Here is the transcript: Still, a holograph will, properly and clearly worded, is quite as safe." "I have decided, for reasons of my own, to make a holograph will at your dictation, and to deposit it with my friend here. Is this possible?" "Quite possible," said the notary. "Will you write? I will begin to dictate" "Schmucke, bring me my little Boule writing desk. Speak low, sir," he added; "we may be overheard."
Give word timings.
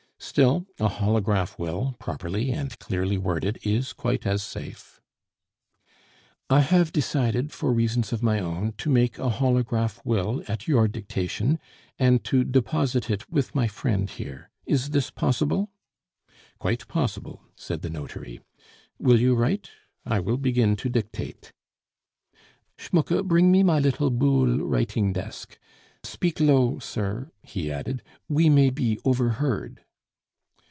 Still, 0.23 0.67
a 0.79 0.87
holograph 0.87 1.57
will, 1.57 1.95
properly 1.97 2.51
and 2.51 2.77
clearly 2.77 3.17
worded, 3.17 3.57
is 3.63 3.91
quite 3.91 4.25
as 4.25 4.43
safe." 4.43 5.01
"I 6.47 6.59
have 6.61 6.93
decided, 6.93 7.51
for 7.51 7.73
reasons 7.73 8.13
of 8.13 8.21
my 8.21 8.39
own, 8.39 8.73
to 8.77 8.91
make 8.91 9.17
a 9.17 9.29
holograph 9.29 9.99
will 10.05 10.43
at 10.47 10.67
your 10.67 10.87
dictation, 10.87 11.59
and 11.97 12.23
to 12.25 12.43
deposit 12.43 13.09
it 13.09 13.31
with 13.31 13.55
my 13.55 13.67
friend 13.67 14.07
here. 14.11 14.51
Is 14.67 14.91
this 14.91 15.09
possible?" 15.09 15.71
"Quite 16.59 16.87
possible," 16.87 17.41
said 17.55 17.81
the 17.81 17.89
notary. 17.89 18.39
"Will 18.99 19.19
you 19.19 19.33
write? 19.33 19.71
I 20.05 20.19
will 20.19 20.37
begin 20.37 20.75
to 20.77 20.87
dictate" 20.87 21.51
"Schmucke, 22.79 23.25
bring 23.27 23.51
me 23.51 23.63
my 23.63 23.79
little 23.79 24.11
Boule 24.11 24.59
writing 24.59 25.13
desk. 25.13 25.57
Speak 26.03 26.39
low, 26.39 26.77
sir," 26.77 27.31
he 27.41 27.71
added; 27.71 28.03
"we 28.29 28.49
may 28.49 28.69
be 28.69 28.99
overheard." 29.03 29.83